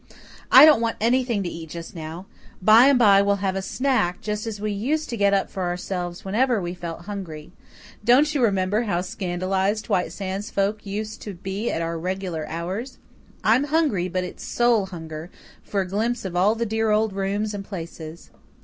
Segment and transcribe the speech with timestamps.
[0.51, 2.25] "I don't want anything to eat just now.
[2.59, 5.61] By and by we'll have a snack; just as we used to get up for
[5.61, 7.51] ourselves whenever we felt hungry.
[8.03, 12.97] Don't you remember how scandalized White Sands folks used to be at our irregular hours?
[13.43, 15.29] I'm hungry; but it's soul hunger,
[15.61, 18.31] for a glimpse of all the dear old rooms and places.